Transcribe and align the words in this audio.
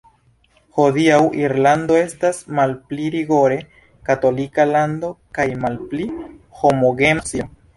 Hodiaŭ 0.77 1.17
Irlando 1.41 1.97
estas 2.05 2.39
malpli 2.59 3.11
rigore 3.17 3.59
katolika 4.09 4.67
lando 4.73 5.13
kaj 5.39 5.47
malpli 5.67 6.09
homogena 6.65 7.29
socio. 7.31 7.51